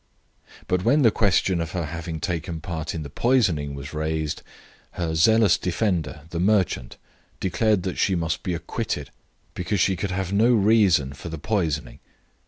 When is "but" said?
0.67-0.83